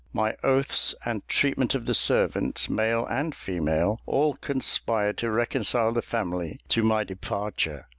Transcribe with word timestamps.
My 0.13 0.35
oaths 0.43 0.95
and 1.05 1.21
treatment 1.27 1.75
of 1.75 1.85
the 1.85 1.93
servants, 1.93 2.67
male 2.67 3.05
and 3.05 3.35
female, 3.35 4.01
all 4.07 4.33
conspired 4.33 5.19
to 5.19 5.29
reconcile 5.29 5.91
the 5.91 6.01
family 6.01 6.59
to 6.69 6.81
my 6.81 7.03
departure. 7.03 7.85